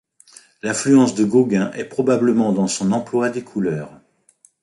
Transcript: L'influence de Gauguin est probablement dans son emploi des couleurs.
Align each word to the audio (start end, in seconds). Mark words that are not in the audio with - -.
L'influence 0.63 1.13
de 1.13 1.23
Gauguin 1.23 1.69
est 1.73 1.85
probablement 1.85 2.53
dans 2.53 2.65
son 2.65 2.91
emploi 2.91 3.29
des 3.29 3.43
couleurs. 3.43 4.01